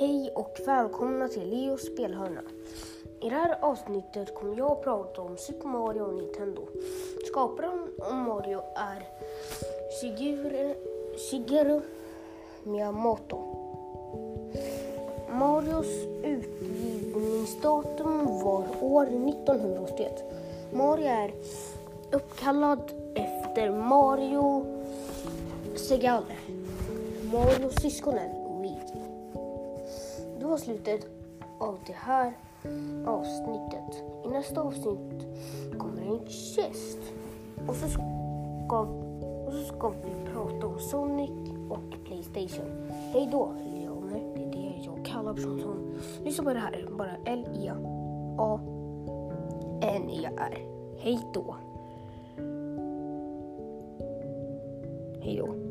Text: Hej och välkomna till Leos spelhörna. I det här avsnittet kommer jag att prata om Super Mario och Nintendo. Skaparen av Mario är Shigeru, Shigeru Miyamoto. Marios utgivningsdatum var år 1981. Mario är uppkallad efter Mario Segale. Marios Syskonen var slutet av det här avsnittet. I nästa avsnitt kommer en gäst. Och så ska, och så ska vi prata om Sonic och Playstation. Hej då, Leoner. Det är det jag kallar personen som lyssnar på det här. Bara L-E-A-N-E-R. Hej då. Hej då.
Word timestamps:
Hej 0.00 0.30
och 0.34 0.60
välkomna 0.66 1.28
till 1.28 1.50
Leos 1.50 1.80
spelhörna. 1.80 2.40
I 3.20 3.28
det 3.28 3.34
här 3.34 3.58
avsnittet 3.60 4.34
kommer 4.34 4.58
jag 4.58 4.72
att 4.72 4.82
prata 4.82 5.22
om 5.22 5.36
Super 5.36 5.68
Mario 5.68 6.00
och 6.00 6.14
Nintendo. 6.14 6.68
Skaparen 7.26 7.88
av 8.02 8.14
Mario 8.14 8.62
är 8.76 9.08
Shigeru, 10.00 10.74
Shigeru 11.30 11.80
Miyamoto. 12.62 13.38
Marios 15.32 16.06
utgivningsdatum 16.24 18.26
var 18.26 18.64
år 18.80 19.06
1981. 19.06 20.24
Mario 20.72 21.06
är 21.06 21.34
uppkallad 22.12 22.92
efter 23.14 23.70
Mario 23.70 24.64
Segale. 25.76 26.36
Marios 27.32 27.74
Syskonen 27.82 28.39
var 30.50 30.58
slutet 30.58 31.06
av 31.58 31.78
det 31.86 31.92
här 31.92 32.32
avsnittet. 33.06 34.02
I 34.24 34.28
nästa 34.28 34.60
avsnitt 34.60 35.26
kommer 35.78 36.02
en 36.02 36.20
gäst. 36.26 36.98
Och 37.68 37.76
så 37.76 37.88
ska, 37.88 38.80
och 39.46 39.52
så 39.52 39.64
ska 39.64 39.88
vi 39.88 40.32
prata 40.32 40.66
om 40.66 40.78
Sonic 40.78 41.30
och 41.68 42.04
Playstation. 42.04 42.90
Hej 43.12 43.28
då, 43.32 43.52
Leoner. 43.74 44.20
Det 44.36 44.42
är 44.42 44.50
det 44.50 44.74
jag 44.84 45.04
kallar 45.04 45.34
personen 45.34 45.60
som 45.60 45.94
lyssnar 46.24 46.44
på 46.44 46.52
det 46.52 46.58
här. 46.58 46.88
Bara 46.98 47.16
L-E-A-N-E-R. 47.24 47.78
Hej 50.98 51.20
då. 51.34 51.56
Hej 55.22 55.36
då. 55.36 55.69